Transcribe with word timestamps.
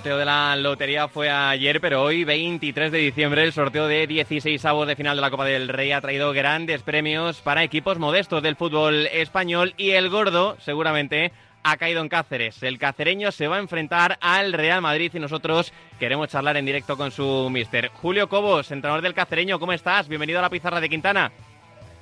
El 0.00 0.04
sorteo 0.04 0.18
de 0.18 0.24
la 0.24 0.56
lotería 0.56 1.08
fue 1.08 1.28
ayer, 1.28 1.78
pero 1.78 2.02
hoy, 2.02 2.24
23 2.24 2.90
de 2.90 2.96
diciembre, 2.96 3.42
el 3.42 3.52
sorteo 3.52 3.86
de 3.86 4.06
16 4.06 4.64
avos 4.64 4.86
de 4.86 4.96
final 4.96 5.14
de 5.14 5.20
la 5.20 5.30
Copa 5.30 5.44
del 5.44 5.68
Rey 5.68 5.92
ha 5.92 6.00
traído 6.00 6.32
grandes 6.32 6.82
premios 6.82 7.42
para 7.42 7.64
equipos 7.64 7.98
modestos 7.98 8.42
del 8.42 8.56
fútbol 8.56 9.08
español 9.12 9.74
y 9.76 9.90
el 9.90 10.08
gordo, 10.08 10.56
seguramente, 10.60 11.32
ha 11.62 11.76
caído 11.76 12.00
en 12.00 12.08
Cáceres. 12.08 12.62
El 12.62 12.78
cacereño 12.78 13.30
se 13.30 13.46
va 13.46 13.56
a 13.56 13.58
enfrentar 13.58 14.16
al 14.22 14.54
Real 14.54 14.80
Madrid 14.80 15.12
y 15.12 15.18
nosotros 15.18 15.70
queremos 15.98 16.28
charlar 16.28 16.56
en 16.56 16.64
directo 16.64 16.96
con 16.96 17.10
su 17.10 17.50
mister. 17.50 17.88
Julio 17.88 18.26
Cobos, 18.26 18.70
entrenador 18.70 19.02
del 19.02 19.12
cacereño, 19.12 19.60
¿cómo 19.60 19.74
estás? 19.74 20.08
Bienvenido 20.08 20.38
a 20.38 20.42
la 20.42 20.48
pizarra 20.48 20.80
de 20.80 20.88
Quintana. 20.88 21.30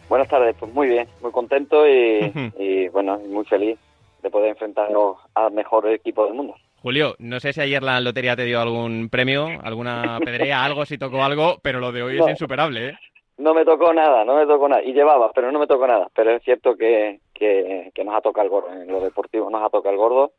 Buenas 0.09 0.29
tardes, 0.29 0.55
pues 0.57 0.73
muy 0.73 0.87
bien, 0.87 1.09
muy 1.21 1.33
contento 1.33 1.85
y, 1.85 2.33
y 2.61 2.89
bueno, 2.91 3.19
muy 3.29 3.45
feliz 3.45 3.77
de 4.23 4.31
poder 4.31 4.51
enfrentarnos 4.51 5.17
al 5.35 5.51
mejor 5.51 5.89
equipo 5.89 6.27
del 6.27 6.35
mundo. 6.35 6.55
Julio, 6.81 7.15
no 7.19 7.41
sé 7.41 7.53
si 7.53 7.61
ayer 7.61 7.83
la 7.83 8.01
lotería 8.01 8.37
te 8.37 8.45
dio 8.45 8.61
algún 8.61 9.09
premio, 9.09 9.49
alguna 9.63 10.19
pedrea, 10.25 10.65
algo, 10.65 10.85
si 10.85 10.99
tocó 10.99 11.23
algo, 11.23 11.59
pero 11.63 11.81
lo 11.81 11.93
de 11.93 12.03
hoy 12.03 12.19
es 12.19 12.29
insuperable, 12.29 12.89
¿eh? 12.91 12.99
No 13.39 13.55
me 13.55 13.65
tocó 13.65 13.93
nada, 13.93 14.25
no 14.25 14.35
me 14.35 14.47
tocó 14.47 14.69
nada. 14.69 14.83
Y 14.83 14.93
llevaba, 14.93 15.31
pero 15.33 15.53
no 15.53 15.61
me 15.61 15.69
tocó 15.69 15.87
nada. 15.87 16.09
Pero 16.13 16.33
es 16.33 16.43
cierto 16.43 16.77
que, 16.77 17.21
que, 17.33 17.93
que 17.95 18.05
nos 18.05 18.17
ha 18.17 18.21
tocado 18.21 18.45
el 18.45 18.51
gordo. 18.51 18.73
En 18.73 18.89
lo 18.89 19.01
deportivo 19.01 19.49
nos 19.49 19.63
ha 19.63 19.71
tocado 19.71 19.93
el 19.93 19.97
gordo, 19.97 20.33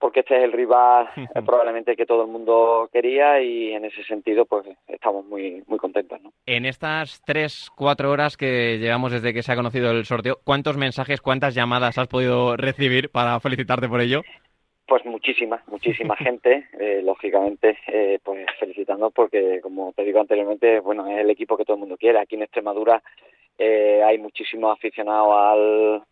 porque 0.00 0.20
este 0.20 0.38
es 0.38 0.44
el 0.44 0.52
rival 0.52 1.08
eh, 1.16 1.42
probablemente 1.44 1.94
que 1.94 2.06
todo 2.06 2.22
el 2.22 2.28
mundo 2.28 2.88
quería 2.92 3.40
y 3.40 3.72
en 3.72 3.84
ese 3.84 4.02
sentido 4.04 4.46
pues 4.46 4.66
estamos 4.88 5.24
muy, 5.26 5.62
muy 5.66 5.78
contentos. 5.78 6.20
¿no? 6.20 6.32
En 6.46 6.64
estas 6.64 7.20
tres, 7.24 7.70
cuatro 7.76 8.10
horas 8.10 8.36
que 8.36 8.78
llevamos 8.78 9.12
desde 9.12 9.32
que 9.32 9.42
se 9.42 9.52
ha 9.52 9.56
conocido 9.56 9.90
el 9.90 10.06
sorteo, 10.06 10.38
¿cuántos 10.42 10.76
mensajes, 10.76 11.20
cuántas 11.20 11.54
llamadas 11.54 11.98
has 11.98 12.08
podido 12.08 12.56
recibir 12.56 13.10
para 13.10 13.38
felicitarte 13.38 13.88
por 13.88 14.00
ello? 14.00 14.22
Pues 14.90 15.04
muchísima, 15.04 15.62
muchísima 15.68 16.16
gente, 16.16 16.66
eh, 16.80 17.00
lógicamente, 17.04 17.78
eh, 17.86 18.18
pues 18.24 18.44
felicitando 18.58 19.12
porque, 19.12 19.60
como 19.60 19.92
te 19.92 20.02
digo 20.02 20.18
anteriormente, 20.18 20.80
bueno, 20.80 21.06
es 21.06 21.20
el 21.20 21.30
equipo 21.30 21.56
que 21.56 21.64
todo 21.64 21.76
el 21.76 21.80
mundo 21.82 21.96
quiere. 21.96 22.18
Aquí 22.18 22.34
en 22.34 22.42
Extremadura 22.42 23.00
eh, 23.56 24.02
hay 24.04 24.18
muchísimos 24.18 24.76
aficionados 24.76 25.32
al, 25.32 26.02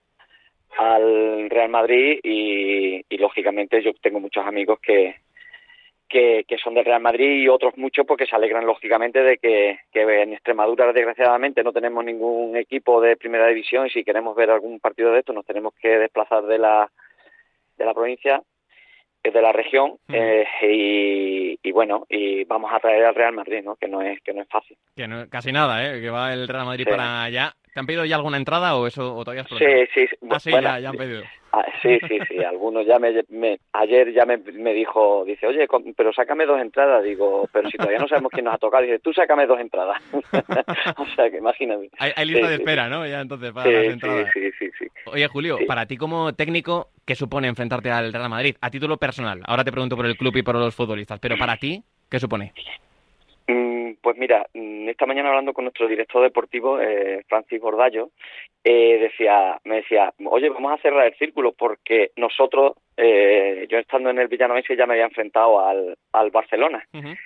al 0.79 1.51
Real 1.51 1.71
Madrid 1.71 2.21
y, 2.23 3.05
y, 3.09 3.19
lógicamente, 3.19 3.83
yo 3.83 3.91
tengo 4.01 4.21
muchos 4.21 4.47
amigos 4.47 4.79
que, 4.79 5.17
que, 6.09 6.45
que, 6.47 6.59
son 6.59 6.75
del 6.75 6.85
Real 6.85 7.03
Madrid 7.03 7.43
y 7.43 7.49
otros 7.49 7.77
muchos 7.79 8.07
porque 8.07 8.27
se 8.27 8.37
alegran, 8.37 8.65
lógicamente, 8.65 9.25
de 9.25 9.39
que, 9.39 9.81
que 9.91 10.03
en 10.23 10.35
Extremadura, 10.35 10.93
desgraciadamente, 10.93 11.65
no 11.65 11.73
tenemos 11.73 12.05
ningún 12.05 12.57
equipo 12.57 13.01
de 13.01 13.17
primera 13.17 13.49
división 13.49 13.89
y 13.89 13.91
si 13.91 14.05
queremos 14.05 14.37
ver 14.37 14.53
algún 14.53 14.79
partido 14.79 15.11
de 15.11 15.19
esto 15.19 15.33
nos 15.33 15.45
tenemos 15.45 15.75
que 15.83 15.99
desplazar 15.99 16.45
de 16.45 16.59
la, 16.59 16.89
de 17.77 17.85
la 17.85 17.93
provincia 17.93 18.41
de 19.33 19.43
la 19.43 19.53
región 19.53 19.95
eh, 20.09 20.45
y, 20.63 21.59
y, 21.63 21.73
bueno 21.73 22.07
y 22.09 22.45
vamos 22.45 22.73
a 22.73 22.81
traer 22.81 23.05
al 23.05 23.15
Real 23.15 23.35
Madrid 23.35 23.63
no 23.65 23.77
que 23.77 23.89
no 23.89 24.03
es 24.03 24.21
que 24.23 24.33
no 24.33 24.43
es 24.43 24.49
fácil 24.49 24.77
que 24.97 25.07
no, 25.07 25.29
casi 25.29 25.53
nada 25.53 25.85
eh 25.85 26.01
que 26.01 26.11
va 26.11 26.33
el 26.33 26.49
Real 26.49 26.67
Madrid 26.67 26.85
sí. 26.85 26.91
para 26.91 27.25
allá 27.25 27.55
¿Te 27.79 27.81
han 27.81 27.87
pedido 27.87 28.05
ya 28.05 28.17
alguna 28.17 28.39
entrada 28.39 28.75
o 28.75 28.89
eso 28.89 29.15
o 29.15 29.25
todavía 29.25 29.43
es? 29.43 29.49
Sí, 29.57 29.67
sí. 29.95 30.17
Ah, 30.29 30.41
sí, 30.41 30.51
bueno, 30.51 30.69
ya, 30.69 30.81
ya, 30.81 30.89
han 30.89 30.97
pedido. 30.97 31.23
Ah, 31.53 31.65
sí, 31.81 31.97
sí, 32.09 32.19
sí. 32.29 32.39
Algunos 32.45 32.85
ya 32.85 32.99
me, 32.99 33.25
me 33.29 33.61
ayer 33.73 34.13
ya 34.13 34.27
me, 34.27 34.39
me, 34.39 34.75
dijo, 34.75 35.25
dice, 35.25 35.47
oye, 35.47 35.65
pero 35.97 36.13
sácame 36.13 36.45
dos 36.45 36.61
entradas. 36.61 37.05
Digo, 37.05 37.49
pero 37.53 37.71
si 37.71 37.77
todavía 37.77 38.01
no 38.01 38.09
sabemos 38.09 38.33
quién 38.33 38.47
nos 38.47 38.55
ha 38.55 38.59
tocado. 38.59 38.83
Dice, 38.83 38.99
tú 38.99 39.13
sácame 39.13 39.47
dos 39.47 39.61
entradas. 39.61 40.03
o 40.97 41.07
sea, 41.15 41.31
que 41.31 41.39
imagínate. 41.39 41.89
Hay, 42.01 42.11
hay 42.17 42.27
lista 42.27 42.47
sí, 42.47 42.51
de 42.51 42.55
espera, 42.57 42.87
sí. 42.87 42.91
¿no? 42.91 43.07
Ya 43.07 43.21
entonces 43.21 43.53
para 43.53 43.71
las 43.71 43.85
entradas. 43.85 44.29
Sí, 44.33 44.51
sí, 44.59 44.71
sí, 44.77 44.87
Oye, 45.07 45.29
Julio, 45.29 45.59
para 45.65 45.87
ti 45.87 45.97
como 45.97 46.35
técnico, 46.35 46.89
¿qué 47.09 47.15
supone 47.15 47.49
enfrentarte 47.49 47.91
al 47.91 48.13
Real 48.13 48.29
Madrid? 48.29 48.57
A 48.61 48.71
título 48.71 48.99
personal. 48.99 49.41
Ahora 49.47 49.65
te 49.65 49.73
pregunto 49.73 49.97
por 49.97 50.05
el 50.05 50.19
club 50.19 50.37
y 50.37 50.43
por 50.43 50.57
los 50.57 50.75
futbolistas, 50.75 51.19
pero 51.19 51.39
para 51.39 51.57
ti, 51.57 51.83
¿qué 52.11 52.21
supone? 52.21 52.53
Pues 54.03 54.17
mira, 54.17 54.47
esta 54.53 55.07
mañana 55.07 55.31
hablando 55.31 55.55
con 55.55 55.65
nuestro 55.65 55.89
director 55.89 56.23
deportivo, 56.23 56.81
eh, 56.81 57.25
Francis 57.27 57.61
Bordallo, 57.61 58.11
eh, 58.63 58.99
decía, 59.01 59.59
me 59.65 59.77
decía, 59.77 60.13
oye, 60.27 60.51
vamos 60.51 60.73
a 60.73 60.83
cerrar 60.83 61.07
el 61.07 61.15
círculo 61.15 61.53
porque 61.53 62.11
nosotros, 62.17 62.73
eh, 62.97 63.67
yo 63.71 63.79
estando 63.79 64.11
en 64.11 64.19
el 64.19 64.29
Villanovense 64.29 64.77
ya 64.77 64.87
me 64.87 64.95
había 64.95 65.07
enfrentado 65.07 65.67
al, 65.67 65.97
al 66.13 66.31
Barcelona. 66.31 66.85
Uh 66.93 66.99
-huh. 66.99 67.19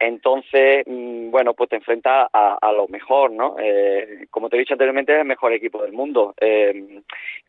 Entonces, 0.00 0.82
bueno, 0.86 1.52
pues 1.52 1.68
te 1.68 1.76
enfrentas 1.76 2.26
a, 2.32 2.58
a, 2.58 2.72
lo 2.72 2.88
mejor, 2.88 3.30
¿no? 3.32 3.56
Eh, 3.60 4.26
como 4.30 4.48
te 4.48 4.56
he 4.56 4.60
dicho 4.60 4.72
anteriormente, 4.72 5.12
es 5.12 5.18
el 5.18 5.26
mejor 5.26 5.52
equipo 5.52 5.82
del 5.82 5.92
mundo. 5.92 6.32
Eh, 6.40 7.02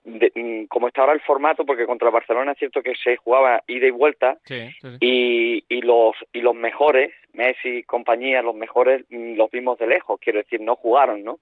de, 0.04 0.66
como 0.68 0.90
está 0.90 1.02
ahora 1.02 1.14
el 1.14 1.22
formato, 1.22 1.66
porque 1.66 1.86
contra 1.86 2.10
el 2.10 2.14
Barcelona 2.14 2.52
es 2.52 2.58
cierto 2.58 2.84
que 2.84 2.94
se 3.02 3.16
jugaba 3.16 3.64
ida 3.68 3.88
y 3.88 3.92
vuelta, 3.92 4.38
sí, 4.44 4.70
sí, 4.82 4.88
sí. 4.90 4.98
Y, 5.00 5.64
y, 5.70 5.82
los, 5.82 6.14
y 6.34 6.42
los 6.42 6.54
mejores, 6.54 7.14
Messi 7.32 7.70
y 7.70 7.84
compañía, 7.84 8.42
los 8.42 8.56
mejores 8.56 9.06
los 9.10 9.50
vimos 9.50 9.80
de 9.80 9.88
lejos, 9.88 10.20
quiero 10.20 10.40
decir, 10.40 10.60
no 10.60 10.76
jugaron, 10.76 11.24
¿no? 11.24 11.40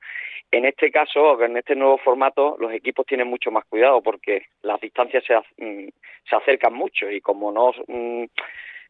En 0.52 0.66
este 0.66 0.92
caso, 0.92 1.42
en 1.44 1.58
este 1.58 1.76
nuevo 1.76 1.98
formato, 1.98 2.56
los 2.60 2.72
equipos 2.72 3.08
tienen 3.08 3.28
mucho 3.28 3.50
más 3.50 3.66
cuidado 3.66 4.04
porque 4.04 4.44
las 4.62 4.80
distancias 4.80 5.24
se, 5.26 5.36
se 5.58 6.36
acercan 6.36 6.74
mucho 6.76 7.10
y 7.10 7.20
como 7.20 7.52
no 7.52 7.72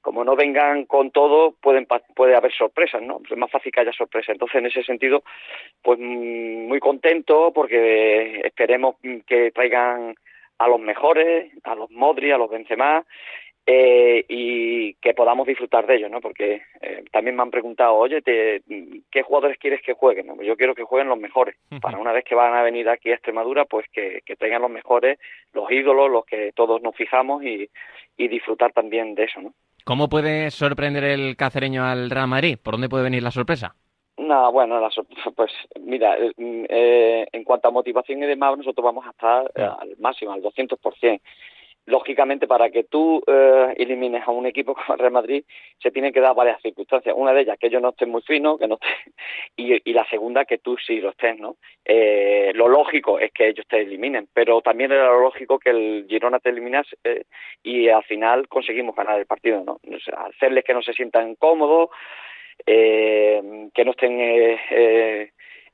como 0.09 0.23
no 0.23 0.35
vengan 0.35 0.85
con 0.85 1.11
todo, 1.11 1.53
pueden 1.61 1.85
puede 2.15 2.35
haber 2.35 2.51
sorpresas, 2.51 2.99
¿no? 2.99 3.21
Es 3.29 3.37
más 3.37 3.51
fácil 3.51 3.71
que 3.71 3.81
haya 3.81 3.93
sorpresas. 3.93 4.29
Entonces, 4.29 4.55
en 4.55 4.65
ese 4.65 4.81
sentido, 4.81 5.21
pues 5.83 5.99
muy 5.99 6.79
contento 6.79 7.51
porque 7.53 8.41
esperemos 8.43 8.95
que 9.27 9.51
traigan 9.51 10.15
a 10.57 10.67
los 10.67 10.79
mejores, 10.79 11.51
a 11.63 11.75
los 11.75 11.91
Modri, 11.91 12.31
a 12.31 12.39
los 12.39 12.49
Benzema, 12.49 13.05
eh, 13.67 14.25
y 14.27 14.95
que 14.95 15.13
podamos 15.13 15.45
disfrutar 15.45 15.85
de 15.85 15.97
ellos, 15.97 16.09
¿no? 16.09 16.21
Porque 16.21 16.63
eh, 16.81 17.03
también 17.11 17.35
me 17.35 17.43
han 17.43 17.51
preguntado, 17.51 17.93
oye, 17.93 18.23
te, 18.23 18.63
¿qué 19.11 19.21
jugadores 19.21 19.59
quieres 19.59 19.83
que 19.83 19.93
jueguen? 19.93 20.25
¿no? 20.25 20.41
Yo 20.41 20.57
quiero 20.57 20.73
que 20.73 20.85
jueguen 20.85 21.09
los 21.09 21.19
mejores. 21.19 21.55
Uh 21.69 21.75
-huh. 21.75 21.81
Para 21.81 21.99
una 21.99 22.13
vez 22.13 22.23
que 22.23 22.33
van 22.33 22.55
a 22.55 22.63
venir 22.63 22.89
aquí 22.89 23.11
a 23.11 23.13
Extremadura, 23.13 23.65
pues 23.65 23.85
que, 23.91 24.23
que 24.25 24.35
tengan 24.35 24.63
los 24.63 24.71
mejores, 24.71 25.19
los 25.53 25.69
ídolos, 25.69 26.09
los 26.09 26.25
que 26.25 26.51
todos 26.53 26.81
nos 26.81 26.95
fijamos 26.95 27.43
y, 27.43 27.69
y 28.17 28.27
disfrutar 28.27 28.73
también 28.73 29.13
de 29.13 29.25
eso, 29.25 29.39
¿no? 29.39 29.53
¿Cómo 29.85 30.09
puede 30.09 30.51
sorprender 30.51 31.03
el 31.03 31.35
cacereño 31.35 31.85
al 31.85 32.09
Real 32.09 32.27
Madrid? 32.27 32.57
¿Por 32.61 32.73
dónde 32.73 32.89
puede 32.89 33.03
venir 33.03 33.23
la 33.23 33.31
sorpresa? 33.31 33.75
No, 34.17 34.51
bueno, 34.51 34.79
la 34.79 34.89
pues 35.35 35.51
mira, 35.79 36.15
eh, 36.17 37.27
en 37.31 37.43
cuanto 37.43 37.67
a 37.69 37.71
motivación 37.71 38.21
y 38.21 38.27
demás, 38.27 38.57
nosotros 38.57 38.83
vamos 38.83 39.05
a 39.07 39.11
estar 39.11 39.51
eh, 39.55 39.61
al 39.61 39.95
máximo, 39.99 40.33
al 40.33 40.41
200% 40.41 41.21
lógicamente 41.89 42.47
para 42.47 42.69
que 42.69 42.83
tú 42.83 43.21
eh, 43.25 43.73
elimines 43.77 44.25
a 44.25 44.31
un 44.31 44.45
equipo 44.45 44.75
como 44.75 44.93
el 44.93 44.99
Real 44.99 45.11
Madrid 45.11 45.43
se 45.81 45.91
tienen 45.91 46.13
que 46.13 46.21
dar 46.21 46.35
varias 46.35 46.61
circunstancias. 46.61 47.15
Una 47.17 47.33
de 47.33 47.41
ellas 47.41 47.57
que 47.59 47.67
ellos 47.67 47.81
no 47.81 47.89
estén 47.89 48.09
muy 48.09 48.21
finos 48.21 48.59
que 48.59 48.67
no 48.67 48.75
estén, 48.75 49.13
y, 49.57 49.93
la 49.93 50.05
segunda 50.07 50.45
que 50.45 50.59
tú 50.59 50.77
sí 50.77 51.01
lo 51.01 51.09
estés 51.09 51.37
no 51.39 51.57
eh, 51.83 52.51
lo 52.53 52.67
lógico 52.67 53.19
es 53.19 53.31
que 53.31 53.47
ellos 53.47 53.65
te 53.67 53.81
eliminen 53.81 54.27
pero 54.31 54.61
también 54.61 54.91
era 54.91 55.05
lo 55.07 55.19
lógico 55.19 55.59
que 55.59 55.71
el 55.71 56.05
Girona 56.07 56.39
te 56.39 56.49
eliminase 56.49 56.95
eh, 57.03 57.23
y 57.63 57.89
al 57.89 58.03
final 58.03 58.47
conseguimos 58.47 58.95
ganar 58.95 59.19
el 59.19 59.25
partido 59.25 59.63
no 59.63 59.73
o 59.73 60.27
hacerles 60.27 60.63
que 60.63 60.73
no 60.73 60.81
se 60.81 60.93
sientan 60.93 61.35
cómodos 61.35 61.89
eh, 62.65 63.69
que 63.73 63.83
no 63.83 63.91
estén 63.91 64.19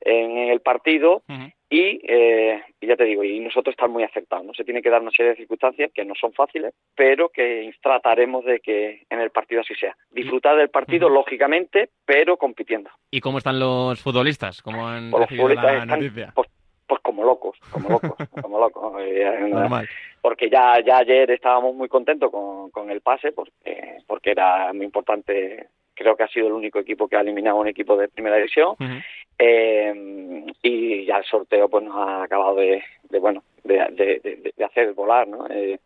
en 0.01 0.37
el 0.37 0.61
partido 0.61 1.23
y, 1.69 1.99
eh, 2.07 2.61
y, 2.79 2.87
ya 2.87 2.95
te 2.95 3.05
digo, 3.05 3.23
y 3.23 3.39
nosotros 3.39 3.73
estamos 3.73 3.93
muy 3.93 4.03
acertados, 4.03 4.45
¿no? 4.45 4.53
Se 4.53 4.63
tiene 4.63 4.83
que 4.83 4.89
dar 4.89 5.01
una 5.01 5.11
serie 5.11 5.31
de 5.31 5.37
circunstancias 5.37 5.91
que 5.93 6.05
no 6.05 6.13
son 6.13 6.31
fáciles, 6.33 6.73
pero 6.95 7.29
que 7.29 7.73
trataremos 7.81 8.45
de 8.45 8.59
que 8.59 9.03
en 9.09 9.19
el 9.19 9.31
partido 9.31 9.61
así 9.61 9.73
sea. 9.75 9.95
Disfrutar 10.11 10.57
del 10.57 10.69
partido, 10.69 11.09
lógicamente, 11.09 11.89
pero 12.05 12.37
compitiendo. 12.37 12.91
¿Y 13.09 13.19
cómo 13.19 13.39
están 13.39 13.59
los 13.59 13.99
futbolistas? 13.99 14.61
¿Cómo 14.61 14.87
han 14.87 15.09
pues 15.09 15.23
recibido 15.23 15.49
la 15.49 15.73
están, 15.73 15.87
noticia? 15.87 16.31
Pues, 16.35 16.49
pues, 16.87 17.01
como 17.01 17.23
locos, 17.23 17.57
como 17.71 17.89
locos, 17.89 18.29
como 18.41 18.59
locos. 18.59 19.01
Eh, 19.01 19.47
Normal. 19.49 19.89
Porque 20.21 20.49
ya, 20.49 20.79
ya 20.85 20.99
ayer 20.99 21.31
estábamos 21.31 21.73
muy 21.73 21.87
contentos 21.87 22.29
con, 22.29 22.69
con 22.69 22.91
el 22.91 23.01
pase, 23.01 23.31
porque, 23.31 23.97
porque 24.05 24.31
era 24.31 24.71
muy 24.71 24.85
importante 24.85 25.67
creo 25.95 26.15
que 26.15 26.23
ha 26.23 26.27
sido 26.27 26.47
el 26.47 26.53
único 26.53 26.77
equipo 26.77 27.07
que 27.07 27.15
ha 27.15 27.21
eliminado 27.21 27.57
a 27.57 27.61
un 27.61 27.67
equipo 27.67 27.95
de 27.95 28.09
primera 28.09 28.35
división 28.35 28.75
uh 28.77 28.83
-huh. 28.83 29.03
Eh, 29.37 30.45
y 30.61 31.05
ya 31.05 31.17
el 31.17 31.25
sorteo 31.25 31.69
pues 31.69 31.83
nos 31.83 31.95
ha 31.95 32.23
acabado 32.23 32.55
de, 32.55 32.83
bueno 33.19 33.43
de, 33.63 33.77
de, 33.91 34.53
de, 34.55 34.65
hacer 34.65 34.93
volar 34.93 35.27
no 35.27 35.47
eh, 35.49 35.79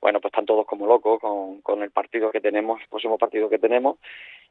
bueno 0.00 0.20
pues 0.20 0.32
están 0.32 0.46
todos 0.46 0.66
como 0.66 0.86
locos 0.86 1.20
con, 1.20 1.60
con 1.62 1.82
el 1.82 1.90
partido 1.90 2.30
que 2.30 2.40
tenemos 2.40 2.80
el 2.80 2.88
próximo 2.88 3.18
partido 3.18 3.48
que 3.48 3.58
tenemos 3.58 3.98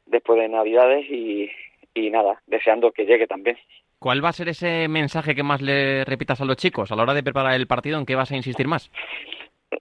después 0.06 0.38
de 0.40 0.48
navidades 0.48 1.06
y, 1.10 1.50
y 1.94 2.10
nada 2.10 2.40
deseando 2.46 2.92
que 2.92 3.06
llegue 3.06 3.26
también 3.26 3.56
¿Cuál 3.98 4.24
va 4.24 4.28
a 4.28 4.32
ser 4.32 4.48
ese 4.48 4.86
mensaje 4.86 5.34
que 5.34 5.42
más 5.42 5.60
le 5.60 6.04
repitas 6.04 6.40
a 6.40 6.44
los 6.44 6.56
chicos 6.56 6.92
a 6.92 6.96
la 6.96 7.02
hora 7.02 7.14
de 7.14 7.24
preparar 7.24 7.54
el 7.54 7.66
partido? 7.66 7.98
¿En 7.98 8.06
qué 8.06 8.14
vas 8.14 8.30
a 8.30 8.36
insistir 8.36 8.68
más? 8.68 8.92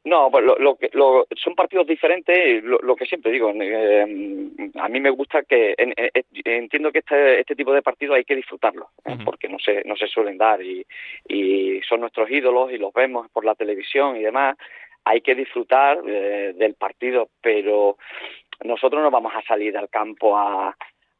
No, 0.04 0.30
pues 0.30 0.44
lo, 0.44 0.57
lo, 0.57 0.78
lo, 0.94 1.28
son 1.36 1.56
partidos 1.56 1.88
diferentes, 1.88 2.63
lo, 2.63 2.78
lo 2.80 2.95
que 2.95 3.06
siempre 3.06 3.31
digo, 3.31 3.51
eh, 3.54 4.06
a 4.75 4.89
mí 4.89 5.00
me 5.00 5.10
gusta 5.10 5.44
que, 5.44 5.75
en, 5.78 5.94
en, 5.95 6.12
entiendo 6.44 6.92
que 6.92 7.00
este, 7.00 7.39
este 7.39 7.56
tipo 7.56 7.72
de 7.74 7.81
partidos 7.81 8.18
hay 8.18 8.25
que 8.25 8.36
disfrutarlos, 8.36 8.89
¿eh? 9.06 9.12
uh 9.12 9.16
-huh. 9.16 9.24
porque 9.25 9.48
no 9.48 9.57
se, 9.60 9.84
no 9.86 9.95
se 9.95 10.07
suelen 10.07 10.38
dar 10.38 10.62
y, 10.62 10.86
y 11.28 11.81
son 11.88 12.01
nuestros 12.01 12.30
ídolos 12.30 12.72
y 12.72 12.78
los 12.78 12.92
vemos 12.94 13.30
por 13.31 13.45
la 13.45 13.56
televisión 13.56 14.18
y 14.18 14.24
demás, 14.24 14.57
hay 15.06 15.22
que 15.22 15.36
disfrutar 15.36 16.00
eh, 16.06 16.54
del 16.56 16.74
partido, 16.74 17.30
pero 17.42 17.98
nosotros 18.66 19.01
no 19.01 19.10
vamos 19.10 19.33
a 19.36 19.42
salir 19.44 19.78
al 19.78 19.90
campo 19.90 20.38
a, 20.38 20.75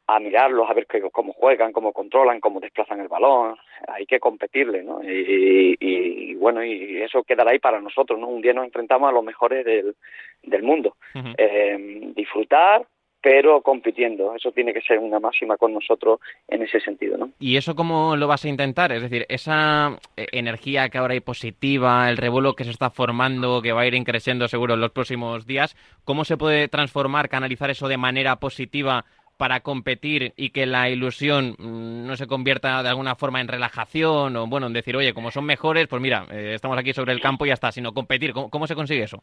a 0.08 0.18
mirarlos, 0.20 0.68
a 0.68 0.72
ver 0.72 0.86
cómo 1.12 1.34
juegan, 1.34 1.70
cómo 1.70 1.92
controlan, 1.92 2.40
cómo 2.40 2.60
desplazan 2.60 3.00
el 3.00 3.08
balón. 3.08 3.56
Hay 3.86 4.06
que 4.06 4.18
competirle, 4.18 4.82
¿no? 4.82 5.00
Y, 5.04 6.34
bueno, 6.36 6.64
y 6.64 7.02
eso 7.02 7.22
quedará 7.22 7.50
ahí 7.50 7.58
para 7.58 7.80
nosotros, 7.80 8.18
¿no? 8.18 8.26
Un 8.26 8.40
día 8.40 8.54
nos 8.54 8.64
enfrentamos 8.64 9.06
a 9.08 9.12
los 9.12 9.22
mejores 9.22 9.66
del, 9.66 9.94
del 10.42 10.62
mundo. 10.62 10.96
eh, 11.36 12.10
disfrutar, 12.16 12.86
pero 13.20 13.60
compitiendo. 13.60 14.34
Eso 14.34 14.50
tiene 14.52 14.72
que 14.72 14.80
ser 14.80 14.98
una 14.98 15.20
máxima 15.20 15.58
con 15.58 15.74
nosotros 15.74 16.20
en 16.48 16.62
ese 16.62 16.80
sentido, 16.80 17.18
¿no? 17.18 17.30
¿Y 17.38 17.58
eso 17.58 17.74
cómo 17.74 18.16
lo 18.16 18.28
vas 18.28 18.46
a 18.46 18.48
intentar? 18.48 18.92
Es 18.92 19.02
decir, 19.02 19.26
esa 19.28 19.98
eh, 20.16 20.26
energía 20.32 20.88
que 20.88 20.96
ahora 20.96 21.12
hay 21.12 21.20
positiva, 21.20 22.08
el 22.08 22.16
revuelo 22.16 22.54
que 22.54 22.64
se 22.64 22.70
está 22.70 22.88
formando, 22.88 23.60
que 23.60 23.72
va 23.72 23.82
a 23.82 23.86
ir 23.86 23.94
increciendo 23.94 24.48
seguro 24.48 24.72
en 24.72 24.80
los 24.80 24.92
próximos 24.92 25.46
días, 25.46 25.76
¿cómo 26.04 26.24
se 26.24 26.38
puede 26.38 26.68
transformar, 26.68 27.28
canalizar 27.28 27.68
eso 27.68 27.88
de 27.88 27.98
manera 27.98 28.36
positiva 28.36 29.04
para 29.38 29.60
competir 29.60 30.34
y 30.36 30.50
que 30.50 30.66
la 30.66 30.90
ilusión 30.90 31.54
mm, 31.58 32.06
no 32.06 32.16
se 32.16 32.26
convierta 32.26 32.82
de 32.82 32.88
alguna 32.88 33.14
forma 33.14 33.40
en 33.40 33.48
relajación 33.48 34.36
o, 34.36 34.46
bueno, 34.48 34.66
en 34.66 34.72
decir, 34.72 34.96
oye, 34.96 35.14
como 35.14 35.30
son 35.30 35.46
mejores, 35.46 35.86
pues 35.86 36.02
mira, 36.02 36.26
eh, 36.30 36.52
estamos 36.54 36.76
aquí 36.76 36.92
sobre 36.92 37.12
el 37.12 37.20
campo 37.20 37.46
y 37.46 37.48
ya 37.48 37.54
está, 37.54 37.70
sino 37.72 37.94
competir. 37.94 38.32
¿Cómo, 38.32 38.66
se 38.66 38.74
consigue 38.74 39.04
eso? 39.04 39.22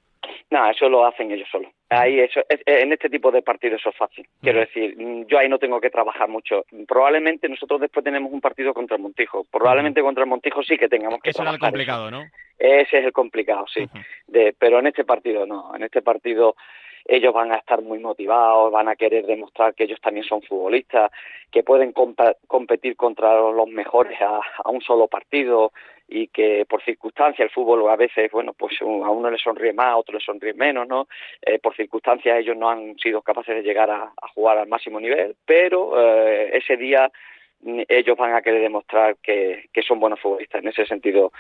No, 0.50 0.69
eso 0.69 0.88
lo 0.88 1.06
hacen 1.06 1.31
ellos 1.31 1.50
solos. 1.51 1.71
Ahí 1.89 2.19
eso, 2.19 2.41
en 2.50 2.94
este 2.94 3.09
tipo 3.09 3.29
de 3.29 3.41
partidos 3.41 3.81
eso 3.81 3.89
es 3.89 3.97
fácil. 3.97 4.25
Quiero 4.41 4.62
decir, 4.62 4.95
mm, 4.97 5.25
yo 5.27 5.38
ahí 5.38 5.50
no 5.50 5.59
tengo 5.59 5.81
que 5.81 5.89
trabajar 5.89 6.29
mucho. 6.29 6.65
Probablemente 6.88 7.50
nosotros 7.50 7.81
después 7.81 8.03
tenemos 8.03 8.31
un 8.31 8.39
partido 8.39 8.73
contra 8.73 8.95
el 8.95 9.03
Montijo. 9.03 9.45
Probablemente 9.51 10.01
contra 10.01 10.23
el 10.23 10.29
Montijo 10.29 10.63
sí 10.63 10.77
que 10.77 10.88
tengamos 10.88 11.19
que 11.21 11.31
eso 11.31 11.44
trabajar. 11.44 11.59
Es 11.59 11.63
el 11.63 11.69
complicado, 11.71 12.12
¿no? 12.12 12.23
Ese 12.57 13.00
es 13.00 13.06
el 13.06 13.12
complicado, 13.12 13.65
sí. 13.67 13.85
de, 14.27 14.56
pero 14.57 14.79
en 14.79 14.88
este 14.88 15.03
partido 15.03 15.45
no. 15.45 15.75
En 15.75 15.83
este 15.83 16.01
partido 16.01 16.56
ellos 17.05 17.33
van 17.33 17.51
a 17.51 17.57
estar 17.57 17.81
muy 17.81 17.99
motivados, 17.99 18.71
van 18.71 18.87
a 18.87 18.95
querer 18.95 19.25
demostrar 19.25 19.75
que 19.75 19.83
ellos 19.83 20.01
también 20.01 20.25
son 20.25 20.41
futbolistas, 20.41 21.11
que 21.51 21.63
pueden 21.63 21.93
competir 22.47 22.95
contra 22.95 23.39
los 23.39 23.67
mejores 23.67 24.19
a, 24.21 24.41
un 24.69 24.81
solo 24.81 25.07
partido 25.07 25.71
y 26.07 26.27
que 26.27 26.65
por 26.67 26.83
circunstancias 26.83 27.45
el 27.45 27.53
fútbol 27.53 27.87
a 27.89 27.95
veces, 27.95 28.31
bueno, 28.31 28.53
pues 28.53 28.73
a 28.81 28.85
uno 28.85 29.29
le 29.29 29.37
sonríe 29.37 29.73
más, 29.73 29.87
a 29.87 29.97
otro 29.97 30.17
le 30.17 30.23
sonríe 30.23 30.53
menos, 30.53 30.87
¿no? 30.87 31.07
Eh, 31.41 31.59
por 31.59 31.75
circunstancias 31.75 32.39
ellos 32.39 32.57
no 32.57 32.69
han 32.69 32.97
sido 32.97 33.21
capaces 33.21 33.55
de 33.55 33.63
llegar 33.63 33.89
a, 33.89 34.11
jugar 34.33 34.57
al 34.57 34.67
máximo 34.67 34.99
nivel, 34.99 35.35
pero 35.45 35.99
eh, 35.99 36.57
ese 36.57 36.77
día 36.77 37.11
ellos 37.63 38.17
van 38.17 38.33
a 38.33 38.41
querer 38.41 38.61
demostrar 38.61 39.17
que, 39.17 39.69
son 39.87 39.99
buenos 39.99 40.19
futbolistas. 40.19 40.61
En 40.61 40.69
ese 40.69 40.85
sentido, 40.85 41.31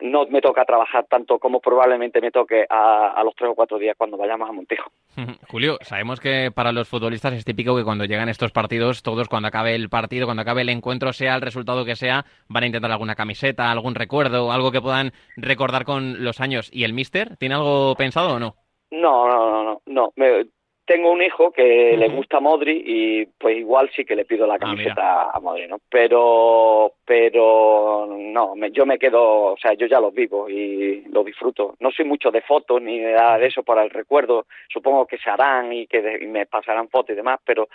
no 0.00 0.26
me 0.26 0.40
toca 0.40 0.64
trabajar 0.64 1.06
tanto 1.06 1.38
como 1.38 1.60
probablemente 1.60 2.20
me 2.20 2.30
toque 2.30 2.66
a, 2.68 3.22
los 3.24 3.34
tres 3.34 3.50
o 3.50 3.54
cuatro 3.54 3.78
días 3.78 3.96
cuando 3.96 4.16
vayamos 4.16 4.48
a 4.48 4.52
Montijo. 4.52 4.90
Julio, 5.48 5.78
sabemos 5.82 6.20
que 6.20 6.50
para 6.54 6.72
los 6.72 6.88
futbolistas 6.88 7.34
es 7.34 7.44
típico 7.44 7.76
que 7.76 7.84
cuando 7.84 8.04
llegan 8.04 8.28
estos 8.28 8.52
partidos, 8.52 9.02
todos 9.02 9.28
cuando 9.28 9.48
acabe 9.48 9.74
el 9.74 9.88
partido, 9.88 10.26
cuando 10.26 10.42
acabe 10.42 10.62
el 10.62 10.68
encuentro, 10.68 11.12
sea 11.12 11.34
el 11.34 11.42
resultado 11.42 11.84
que 11.84 11.96
sea, 11.96 12.24
van 12.48 12.64
a 12.64 12.66
intentar 12.66 12.90
alguna 12.90 13.14
camiseta, 13.14 13.70
algún 13.70 13.94
recuerdo, 13.94 14.52
algo 14.52 14.72
que 14.72 14.80
puedan 14.80 15.12
recordar 15.36 15.84
con 15.84 16.24
los 16.24 16.40
años. 16.40 16.70
¿Y 16.72 16.84
el 16.84 16.94
míster 16.94 17.36
tiene 17.36 17.54
algo 17.54 17.94
pensado 17.96 18.34
o 18.34 18.38
no? 18.38 18.56
No, 18.90 19.28
no, 19.28 19.50
no, 19.50 19.64
no. 19.64 19.82
no. 19.86 20.12
Me, 20.16 20.46
tengo 20.86 21.10
un 21.10 21.20
hijo 21.20 21.50
que 21.50 21.96
le 21.96 22.08
gusta 22.08 22.38
Modri 22.38 22.82
y 22.86 23.26
pues 23.26 23.58
igual 23.58 23.90
sí 23.94 24.04
que 24.04 24.14
le 24.14 24.24
pido 24.24 24.46
la 24.46 24.54
ah, 24.54 24.58
camiseta 24.58 25.30
a 25.32 25.40
Modri, 25.40 25.66
¿no? 25.66 25.80
Pero, 25.90 26.92
pero 27.04 28.06
no, 28.08 28.54
yo 28.68 28.86
me 28.86 28.98
quedo, 28.98 29.52
o 29.52 29.56
sea, 29.58 29.74
yo 29.74 29.86
ya 29.86 30.00
los 30.00 30.14
vivo 30.14 30.48
y 30.48 31.02
lo 31.10 31.24
disfruto. 31.24 31.74
No 31.80 31.90
soy 31.90 32.04
mucho 32.04 32.30
de 32.30 32.40
fotos 32.40 32.80
ni 32.80 33.00
de 33.00 33.12
nada 33.12 33.36
de 33.38 33.48
eso 33.48 33.64
para 33.64 33.82
el 33.82 33.90
recuerdo. 33.90 34.46
Supongo 34.72 35.06
que 35.06 35.18
se 35.18 35.28
harán 35.28 35.72
y 35.72 35.88
que 35.88 36.00
me 36.26 36.46
pasarán 36.46 36.88
fotos 36.88 37.14
y 37.14 37.16
demás, 37.16 37.40
pero 37.44 37.68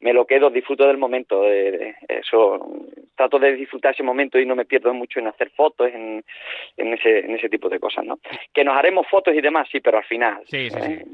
me 0.00 0.12
lo 0.12 0.24
quedo, 0.24 0.50
disfruto 0.50 0.86
del 0.86 0.98
momento. 0.98 1.42
De, 1.42 1.96
eso, 2.08 2.60
trato 3.14 3.38
de 3.38 3.54
disfrutar 3.54 3.94
ese 3.94 4.02
momento 4.02 4.38
y 4.38 4.46
no 4.46 4.56
me 4.56 4.64
pierdo 4.64 4.92
mucho 4.92 5.20
en 5.20 5.28
hacer 5.28 5.50
fotos, 5.50 5.88
en, 5.92 6.24
en, 6.76 6.94
ese, 6.94 7.20
en 7.20 7.34
ese 7.34 7.48
tipo 7.48 7.68
de 7.68 7.78
cosas, 7.78 8.04
¿no? 8.04 8.18
Que 8.52 8.64
nos 8.64 8.76
haremos 8.76 9.06
fotos 9.08 9.34
y 9.34 9.40
demás, 9.40 9.68
sí, 9.70 9.80
pero 9.80 9.98
al 9.98 10.04
final. 10.04 10.42
Sí, 10.46 10.70
sí, 10.70 10.80
sí. 10.80 10.92
¿eh? 10.92 11.04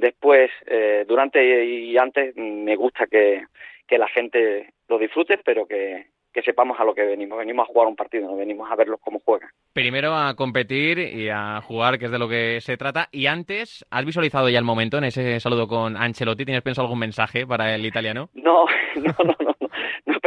Después, 0.00 0.50
eh, 0.66 1.04
durante 1.06 1.64
y 1.64 1.96
antes, 1.96 2.36
me 2.36 2.76
gusta 2.76 3.06
que, 3.06 3.44
que 3.86 3.98
la 3.98 4.08
gente 4.08 4.72
lo 4.88 4.98
disfrute, 4.98 5.38
pero 5.38 5.66
que, 5.66 6.06
que 6.32 6.42
sepamos 6.42 6.78
a 6.78 6.84
lo 6.84 6.94
que 6.94 7.04
venimos. 7.04 7.38
Venimos 7.38 7.68
a 7.68 7.72
jugar 7.72 7.88
un 7.88 7.96
partido, 7.96 8.28
no 8.28 8.36
venimos 8.36 8.70
a 8.70 8.76
verlos 8.76 9.00
cómo 9.00 9.18
juegan. 9.20 9.50
Primero 9.72 10.14
a 10.14 10.34
competir 10.34 10.98
y 10.98 11.28
a 11.28 11.60
jugar, 11.62 11.98
que 11.98 12.06
es 12.06 12.10
de 12.10 12.18
lo 12.18 12.28
que 12.28 12.60
se 12.60 12.76
trata. 12.76 13.08
Y 13.10 13.26
antes, 13.26 13.84
¿has 13.90 14.04
visualizado 14.04 14.48
ya 14.48 14.58
el 14.58 14.64
momento 14.64 14.98
en 14.98 15.04
ese 15.04 15.40
saludo 15.40 15.66
con 15.66 15.96
Ancelotti? 15.96 16.44
¿Tienes 16.44 16.62
pensado 16.62 16.86
algún 16.86 17.00
mensaje 17.00 17.46
para 17.46 17.74
el 17.74 17.84
italiano? 17.84 18.28
No, 18.34 18.66
no, 18.96 19.14
no, 19.24 19.36
no. 19.40 19.57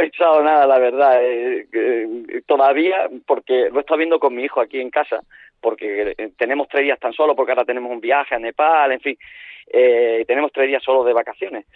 Pensado 0.02 0.42
nada, 0.42 0.66
la 0.66 0.80
verdad. 0.80 1.22
Eh, 1.22 1.68
eh, 1.72 2.42
todavía, 2.44 3.08
porque 3.24 3.70
lo 3.70 3.76
he 3.76 3.80
estado 3.82 3.98
viendo 3.98 4.18
con 4.18 4.34
mi 4.34 4.42
hijo 4.42 4.60
aquí 4.60 4.80
en 4.80 4.90
casa, 4.90 5.20
porque 5.60 6.16
eh, 6.18 6.32
tenemos 6.36 6.66
tres 6.66 6.82
días 6.82 6.98
tan 6.98 7.12
solo, 7.12 7.36
porque 7.36 7.52
ahora 7.52 7.64
tenemos 7.64 7.92
un 7.92 8.00
viaje 8.00 8.34
a 8.34 8.40
Nepal, 8.40 8.90
en 8.90 9.00
fin 9.00 9.16
eh, 9.66 10.24
tenemos 10.26 10.52
tres 10.52 10.68
días 10.68 10.82
solo 10.82 11.04
de 11.04 11.12
vacaciones. 11.12 11.66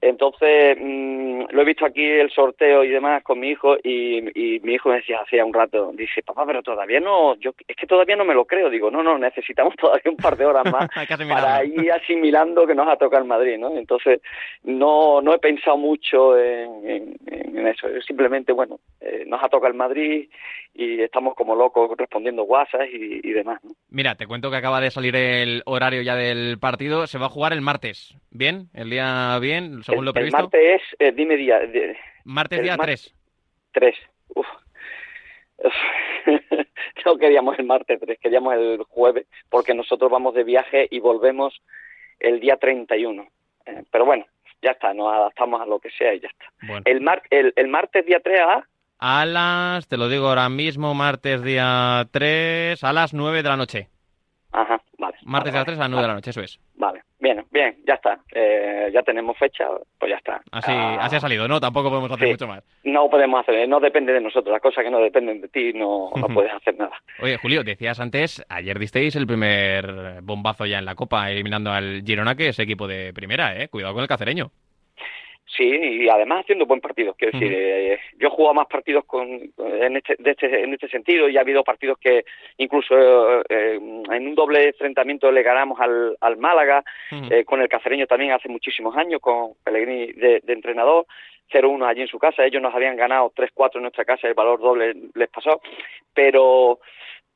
Entonces, 0.00 0.76
mm, 0.80 1.44
lo 1.50 1.62
he 1.62 1.64
visto 1.64 1.84
aquí 1.84 2.04
el 2.04 2.30
sorteo 2.30 2.84
y 2.84 2.88
demás 2.88 3.22
con 3.22 3.40
mi 3.40 3.50
hijo 3.50 3.76
y, 3.82 4.22
mi 4.62 4.74
hijo 4.74 4.88
me 4.88 4.96
decía 4.96 5.20
hacía 5.20 5.44
un 5.44 5.52
rato, 5.52 5.92
dice, 5.94 6.22
papá, 6.22 6.44
pero 6.46 6.62
todavía 6.62 7.00
no, 7.00 7.34
yo 7.36 7.52
es 7.66 7.76
que 7.76 7.86
todavía 7.86 8.16
no 8.16 8.24
me 8.24 8.34
lo 8.34 8.44
creo. 8.44 8.70
Digo, 8.70 8.90
no, 8.90 9.02
no, 9.02 9.18
necesitamos 9.18 9.74
todavía 9.80 10.10
un 10.10 10.16
par 10.16 10.36
de 10.36 10.46
horas 10.46 10.64
más 10.70 10.88
para 11.28 11.64
ir 11.64 11.92
asimilando 11.92 12.66
que 12.66 12.74
nos 12.74 12.88
ha 12.88 12.96
tocado 12.96 13.22
el 13.22 13.28
Madrid, 13.28 13.58
¿no? 13.58 13.76
Entonces, 13.76 14.20
no, 14.62 15.20
no 15.20 15.34
he 15.34 15.38
pensado 15.38 15.76
mucho 15.76 16.38
en, 16.38 17.16
eso. 17.66 17.88
Simplemente, 18.06 18.52
bueno, 18.52 18.78
eh, 19.00 19.24
nos 19.26 19.42
ha 19.42 19.48
tocado 19.48 19.68
el 19.68 19.78
Madrid 19.78 20.28
y 20.74 21.00
estamos 21.00 21.34
como 21.34 21.54
locos 21.54 21.90
respondiendo 21.96 22.42
WhatsApp 22.42 22.88
y, 22.92 23.32
demás. 23.32 23.60
Mira, 23.90 24.16
te 24.16 24.26
cuento 24.26 24.50
que 24.50 24.56
acaba 24.56 24.80
de 24.80 24.90
salir 24.90 25.14
el 25.14 25.62
horario 25.66 26.02
ya 26.02 26.16
del 26.16 26.58
partido. 26.58 27.06
Se 27.06 27.18
va 27.18 27.26
a 27.26 27.30
jugar 27.34 27.52
el 27.52 27.60
martes. 27.60 28.14
¿Bien? 28.30 28.68
¿El 28.72 28.90
día 28.90 29.38
bien, 29.40 29.82
según 29.82 30.04
lo 30.04 30.12
previsto? 30.12 30.38
El 30.38 30.42
martes 30.44 30.80
es, 30.80 30.82
eh, 31.00 31.12
dime 31.12 31.36
día. 31.36 31.60
martes 32.24 32.62
día 32.62 32.76
3. 32.76 33.14
3. 33.72 33.96
Uf. 34.28 34.46
no 37.04 37.16
queríamos 37.18 37.58
el 37.58 37.66
martes 37.66 38.00
3, 38.00 38.18
queríamos 38.20 38.54
el 38.54 38.82
jueves, 38.84 39.26
porque 39.50 39.74
nosotros 39.74 40.10
vamos 40.10 40.34
de 40.34 40.44
viaje 40.44 40.88
y 40.90 41.00
volvemos 41.00 41.60
el 42.20 42.40
día 42.40 42.56
31. 42.56 43.26
Eh, 43.66 43.82
pero 43.90 44.04
bueno, 44.04 44.26
ya 44.62 44.70
está, 44.70 44.94
nos 44.94 45.12
adaptamos 45.12 45.60
a 45.60 45.66
lo 45.66 45.80
que 45.80 45.90
sea 45.90 46.14
y 46.14 46.20
ya 46.20 46.28
está. 46.28 46.46
El, 46.84 47.00
mar, 47.00 47.22
el, 47.30 47.52
el 47.56 47.68
martes 47.68 48.06
día 48.06 48.20
3 48.20 48.40
a 48.40 48.64
a 48.98 49.26
las, 49.26 49.88
te 49.88 49.96
lo 49.96 50.08
digo 50.08 50.28
ahora 50.28 50.48
mismo, 50.48 50.94
martes 50.94 51.42
día 51.42 52.08
3, 52.10 52.82
a 52.82 52.92
las 52.92 53.12
9 53.12 53.42
de 53.42 53.48
la 53.48 53.56
noche. 53.56 53.88
Ajá, 54.54 54.80
vale. 54.98 55.16
Martes 55.24 55.52
día 55.52 55.64
3 55.64 55.76
a 55.76 55.80
las 55.80 55.90
9 55.90 56.02
de 56.02 56.08
la 56.08 56.14
noche, 56.14 56.30
eso 56.30 56.40
es. 56.40 56.60
Vale, 56.76 57.02
bien, 57.18 57.44
bien, 57.50 57.76
ya 57.84 57.94
está. 57.94 58.20
Eh, 58.32 58.88
ya 58.94 59.02
tenemos 59.02 59.36
fecha, 59.36 59.66
pues 59.98 60.10
ya 60.10 60.16
está. 60.16 60.40
Así, 60.52 60.70
ah, 60.70 60.98
así 61.00 61.16
ha 61.16 61.20
salido, 61.20 61.48
¿no? 61.48 61.58
Tampoco 61.58 61.90
podemos 61.90 62.12
hacer 62.12 62.28
mucho 62.28 62.46
más. 62.46 62.62
No 62.84 63.10
podemos 63.10 63.40
hacer, 63.40 63.68
no 63.68 63.80
depende 63.80 64.12
de 64.12 64.20
nosotros. 64.20 64.52
Las 64.52 64.62
cosas 64.62 64.84
que 64.84 64.90
no 64.90 65.00
dependen 65.00 65.40
de 65.40 65.48
ti 65.48 65.72
no, 65.72 66.08
no 66.14 66.28
puedes 66.34 66.52
hacer 66.52 66.78
nada. 66.78 66.92
Oye, 67.20 67.36
Julio, 67.38 67.64
decías 67.64 67.98
antes, 67.98 68.44
ayer 68.48 68.78
disteis 68.78 69.16
el 69.16 69.26
primer 69.26 70.20
bombazo 70.22 70.66
ya 70.66 70.78
en 70.78 70.84
la 70.84 70.94
Copa, 70.94 71.28
eliminando 71.32 71.72
al 71.72 72.04
Girona, 72.06 72.36
que 72.36 72.48
es 72.48 72.58
equipo 72.60 72.86
de 72.86 73.12
primera, 73.12 73.60
¿eh? 73.60 73.66
Cuidado 73.68 73.94
con 73.94 74.02
el 74.02 74.08
cacereño. 74.08 74.52
Sí, 75.56 75.64
y 75.64 76.08
además 76.08 76.40
haciendo 76.40 76.66
buen 76.66 76.80
partido. 76.80 77.14
Quiero 77.14 77.38
decir, 77.38 77.52
eh, 77.56 78.00
yo 78.18 78.26
he 78.26 78.30
jugado 78.30 78.54
más 78.54 78.66
partidos 78.66 79.04
con, 79.04 79.28
en, 79.28 79.96
este, 79.96 80.16
de 80.18 80.32
este, 80.32 80.64
en 80.64 80.74
este 80.74 80.88
sentido 80.88 81.28
y 81.28 81.36
ha 81.36 81.42
habido 81.42 81.62
partidos 81.62 81.96
que 81.98 82.24
incluso 82.58 82.94
eh, 83.48 83.76
en 83.76 84.26
un 84.26 84.34
doble 84.34 84.68
enfrentamiento 84.68 85.30
le 85.30 85.44
ganamos 85.44 85.78
al, 85.78 86.16
al 86.20 86.36
Málaga, 86.38 86.82
eh, 87.30 87.44
con 87.44 87.60
el 87.60 87.68
Cacereño 87.68 88.08
también 88.08 88.32
hace 88.32 88.48
muchísimos 88.48 88.96
años, 88.96 89.20
con 89.20 89.54
Pellegrini 89.62 90.12
de, 90.12 90.40
de 90.42 90.52
entrenador. 90.52 91.06
0-1 91.52 91.86
allí 91.86 92.00
en 92.00 92.08
su 92.08 92.18
casa, 92.18 92.44
ellos 92.44 92.62
nos 92.62 92.74
habían 92.74 92.96
ganado 92.96 93.30
3-4 93.30 93.76
en 93.76 93.82
nuestra 93.82 94.04
casa, 94.04 94.26
el 94.26 94.34
valor 94.34 94.58
doble 94.58 94.94
les 95.14 95.28
pasó, 95.28 95.60
pero 96.14 96.80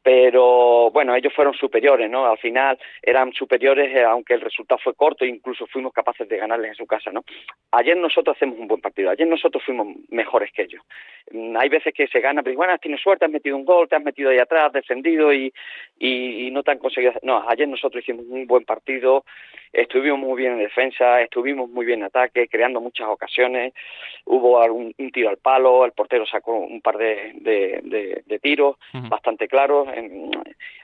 pero 0.08 0.90
bueno, 0.90 1.14
ellos 1.14 1.34
fueron 1.34 1.52
superiores, 1.52 2.10
¿no? 2.10 2.24
Al 2.24 2.38
final 2.38 2.78
eran 3.02 3.30
superiores, 3.34 3.94
eh, 3.94 4.02
aunque 4.02 4.32
el 4.32 4.40
resultado 4.40 4.80
fue 4.82 4.94
corto, 4.94 5.26
incluso 5.26 5.66
fuimos 5.66 5.92
capaces 5.92 6.26
de 6.26 6.38
ganarles 6.38 6.70
en 6.70 6.76
su 6.76 6.86
casa, 6.86 7.10
¿no? 7.12 7.24
Ayer 7.72 7.94
nosotros 7.94 8.34
hacemos 8.34 8.58
un 8.58 8.68
buen 8.68 8.80
partido, 8.80 9.10
ayer 9.10 9.28
nosotros 9.28 9.62
fuimos 9.62 9.88
mejores 10.08 10.50
que 10.52 10.62
ellos. 10.62 10.82
Mm, 11.30 11.54
hay 11.58 11.68
veces 11.68 11.92
que 11.92 12.06
se 12.06 12.20
gana, 12.20 12.42
pero 12.42 12.56
bueno, 12.56 12.78
tienes 12.78 13.02
suerte, 13.02 13.26
has 13.26 13.30
metido 13.30 13.54
un 13.54 13.66
gol, 13.66 13.86
te 13.86 13.96
has 13.96 14.02
metido 14.02 14.30
ahí 14.30 14.38
atrás, 14.38 14.68
has 14.68 14.72
defendido 14.72 15.30
y, 15.30 15.52
y, 15.98 16.50
no 16.52 16.62
te 16.62 16.70
han 16.70 16.78
conseguido. 16.78 17.12
No, 17.20 17.44
ayer 17.46 17.68
nosotros 17.68 18.02
hicimos 18.02 18.24
un 18.30 18.46
buen 18.46 18.64
partido 18.64 19.26
estuvimos 19.72 20.18
muy 20.18 20.40
bien 20.40 20.52
en 20.54 20.58
defensa, 20.60 21.20
estuvimos 21.20 21.68
muy 21.70 21.84
bien 21.84 22.00
en 22.00 22.06
ataque, 22.06 22.48
creando 22.48 22.80
muchas 22.80 23.08
ocasiones, 23.08 23.74
hubo 24.24 24.60
algún, 24.60 24.94
un 24.96 25.10
tiro 25.10 25.28
al 25.28 25.38
palo, 25.38 25.84
el 25.84 25.92
portero 25.92 26.26
sacó 26.26 26.58
un 26.58 26.80
par 26.80 26.96
de, 26.96 27.32
de, 27.34 28.38
tiros 28.40 28.76
bastante 29.08 29.48
claros. 29.48 29.88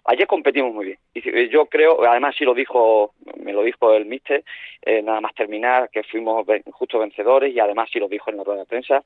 Ayer 0.04 0.26
competimos 0.26 0.75
muy 0.75 0.87
bien. 0.87 0.99
Y 1.14 1.49
yo 1.49 1.66
creo, 1.66 2.04
además 2.04 2.35
sí 2.37 2.44
lo 2.44 2.54
dijo, 2.54 3.14
me 3.37 3.52
lo 3.52 3.62
dijo 3.62 3.92
el 3.94 4.06
míster, 4.06 4.44
eh, 4.83 5.02
nada 5.02 5.21
más 5.21 5.35
terminar, 5.35 5.90
que 5.90 6.02
fuimos 6.02 6.47
justo 6.73 6.99
vencedores 6.99 7.54
y 7.54 7.61
además 7.61 7.88
sí 7.92 7.99
lo 7.99 8.09
dijo 8.09 8.30
en 8.30 8.38
la 8.38 8.44
rueda 8.44 8.61
de 8.61 8.66
prensa. 8.66 9.02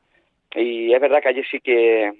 Y 0.54 0.92
es 0.92 1.00
verdad 1.00 1.22
que 1.22 1.28
ayer 1.28 1.46
sí 1.50 1.60
que 1.60 2.12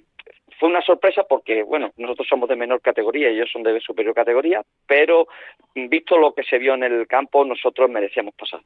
fue 0.59 0.69
una 0.69 0.81
sorpresa 0.81 1.23
porque, 1.23 1.63
bueno, 1.63 1.91
nosotros 1.97 2.27
somos 2.27 2.49
de 2.49 2.55
menor 2.55 2.81
categoría, 2.81 3.29
y 3.29 3.35
ellos 3.35 3.49
son 3.51 3.63
de 3.63 3.79
superior 3.79 4.13
categoría, 4.13 4.61
pero 4.85 5.27
visto 5.73 6.17
lo 6.17 6.33
que 6.33 6.43
se 6.43 6.57
vio 6.57 6.73
en 6.73 6.83
el 6.83 7.07
campo, 7.07 7.45
nosotros 7.45 7.89
merecíamos 7.89 8.33
pasar. 8.35 8.61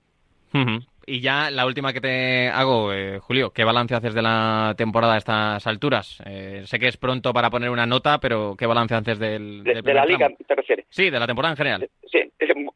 Y 1.06 1.22
ya 1.22 1.52
la 1.52 1.66
última 1.66 1.94
que 1.94 2.02
te 2.02 2.50
hago, 2.50 2.94
eh, 2.94 3.20
Julio, 3.20 3.52
¿qué 3.52 3.64
balance 3.64 3.96
haces 3.96 4.14
de 4.14 4.22
la 4.22 4.74
temporada 4.78 5.16
a 5.16 5.18
estas 5.18 5.68
alturas? 5.68 6.22
Eh, 6.26 6.64
sé 6.66 6.80
que 6.80 6.88
es 6.88 6.98
pronto 6.98 7.34
para 7.34 7.50
poner 7.50 7.70
una 7.70 7.86
nota, 7.86 8.20
pero 8.20 8.56
¿qué 8.58 8.66
balance 8.66 8.96
haces 8.96 9.20
del, 9.20 9.64
de, 9.64 9.82
de 9.82 9.94
la 9.94 10.06
liga, 10.06 10.30
te 10.30 10.56
refieres? 10.56 10.86
Sí, 10.90 11.10
de 11.10 11.20
la 11.20 11.28
temporada 11.28 11.54
en 11.54 11.58
general. 11.58 11.90
Sí, 12.12 12.32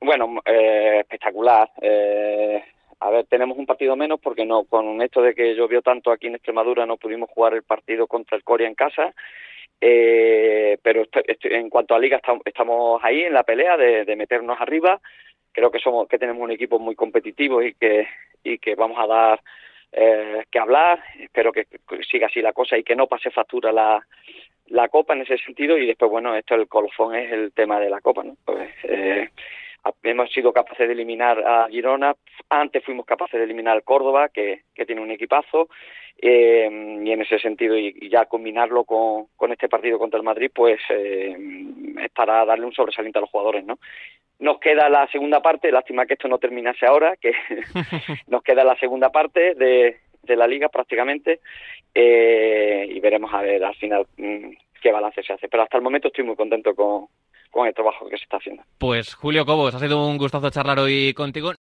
bueno, 0.08 0.42
eh, 0.46 1.00
espectacular. 1.02 1.70
Eh, 1.82 2.64
a 3.00 3.10
ver, 3.10 3.26
tenemos 3.26 3.58
un 3.58 3.66
partido 3.66 3.96
menos 3.96 4.20
porque 4.22 4.46
no 4.46 4.64
con 4.64 5.02
esto 5.02 5.22
de 5.22 5.36
que 5.36 5.54
llovió 5.54 5.82
tanto 5.82 6.12
aquí 6.12 6.28
en 6.28 6.36
Extremadura 6.36 6.86
no 6.86 6.96
pudimos 6.96 7.30
jugar 7.30 7.54
el 7.54 7.64
partido 7.64 8.08
contra 8.08 8.38
el 8.38 8.44
Coria 8.44 8.68
en 8.68 8.76
casa. 8.76 9.14
Eh, 9.80 10.78
pero 10.82 11.04
en 11.44 11.70
cuanto 11.70 11.94
a 11.94 12.00
liga 12.00 12.20
estamos 12.46 13.00
ahí 13.04 13.24
en 13.24 13.34
la 13.34 13.44
pelea 13.44 13.78
de, 13.78 14.16
meternos 14.16 14.58
arriba. 14.60 15.00
Creo 15.58 15.72
que 15.72 15.80
somos 15.80 16.08
que 16.08 16.20
tenemos 16.20 16.44
un 16.44 16.52
equipo 16.52 16.78
muy 16.78 16.94
competitivo 16.94 17.64
y 17.64 17.74
que 17.74 18.08
y 18.44 18.60
que 18.60 18.76
vamos 18.76 19.00
a 19.00 19.08
dar 19.08 19.42
eh, 19.92 20.46
que 20.52 20.60
hablar. 20.60 21.04
Espero 21.20 21.52
que 21.52 21.66
siga 22.12 22.28
así 22.28 22.44
la 22.44 22.54
cosa 22.54 22.78
y 22.78 22.84
que 22.84 22.96
no 22.96 23.08
pase 23.08 23.32
factura 23.32 23.72
la 23.72 24.06
la 24.68 24.88
copa 24.90 25.16
en 25.16 25.22
ese 25.22 25.40
sentido 25.40 25.76
y 25.76 25.88
después 25.88 26.12
bueno 26.12 26.36
esto 26.36 26.54
el 26.54 26.68
colofón 26.68 27.16
es 27.16 27.32
el 27.32 27.54
tema 27.54 27.80
de 27.80 27.90
la 27.90 28.02
copa, 28.02 28.24
¿no? 28.24 28.38
Pues, 28.46 28.70
eh, 28.84 29.30
hemos 30.04 30.32
sido 30.32 30.54
capaces 30.54 30.88
de 30.88 30.94
eliminar 30.94 31.40
a 31.40 31.68
Girona, 31.70 32.16
antes 32.50 32.84
fuimos 32.84 33.08
capaces 33.08 33.40
de 33.40 33.46
eliminar 33.46 33.74
al 33.74 33.84
Córdoba, 33.84 34.30
que, 34.30 34.62
tiene 34.86 35.02
un 35.02 35.12
equipazo, 35.12 35.70
eh, 36.22 36.70
y 37.04 37.12
en 37.12 37.22
ese 37.22 37.40
sentido, 37.40 37.78
y, 37.78 38.10
ya 38.10 38.26
combinarlo 38.26 38.84
con, 38.84 39.28
con, 39.36 39.52
este 39.54 39.70
partido 39.70 39.98
contra 39.98 40.18
el 40.18 40.26
Madrid, 40.26 40.52
pues 40.54 40.80
eh, 40.90 41.36
es 42.02 42.12
para 42.12 42.44
darle 42.46 42.66
un 42.66 42.74
sobresaliente 42.74 43.18
a 43.20 43.22
los 43.22 43.30
jugadores, 43.30 43.64
¿no? 43.66 43.80
Nos 44.40 44.60
queda 44.60 44.90
la 44.90 45.08
segunda 45.08 45.42
parte, 45.42 45.72
lástima 45.72 46.06
que 46.06 46.14
esto 46.14 46.28
no 46.28 46.38
terminase 46.38 46.86
ahora, 46.86 47.16
que 47.18 47.32
nos 48.28 48.44
queda 48.44 48.64
la 48.64 48.78
segunda 48.78 49.10
parte 49.10 49.56
de, 49.56 49.98
de 50.22 50.36
la 50.36 50.48
liga 50.48 50.70
prácticamente, 50.70 51.40
eh, 51.94 52.88
y 52.90 53.00
veremos 53.00 53.34
a 53.34 53.42
ver 53.42 53.64
al 53.64 53.76
final 53.76 54.06
mm, 54.18 54.52
qué 54.82 54.92
balance 54.92 55.24
se 55.24 55.34
hace. 55.34 55.50
Pero 55.50 55.64
hasta 55.64 55.78
el 55.78 55.84
momento 55.84 56.10
estoy 56.10 56.24
muy 56.24 56.36
contento 56.36 56.76
con, 56.76 57.08
con 57.50 57.68
el 57.68 57.74
trabajo 57.74 58.08
que 58.08 58.18
se 58.18 58.24
está 58.24 58.38
haciendo. 58.38 58.64
Pues 58.78 59.16
Julio 59.16 59.46
Cobos, 59.46 59.74
ha 59.74 59.80
sido 59.80 60.08
un 60.08 60.18
gustazo 60.18 60.50
charlar 60.50 60.80
hoy 60.80 61.14
contigo. 61.14 61.54